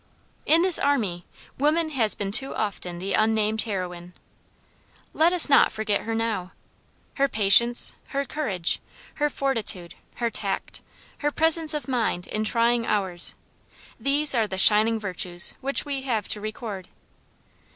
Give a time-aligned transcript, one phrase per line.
[0.47, 1.27] In this army
[1.59, 4.13] WOMAN HAS BEEN TOO OFTEN THE UNNAMED HEROINE.
[5.13, 6.53] Let us not forget her now.
[7.17, 8.79] Her patience, her courage,
[9.17, 10.81] her fortitude, her tact,
[11.19, 13.35] her presence of mind in trying hours;
[13.99, 16.87] these are the shining virtues which we have to record.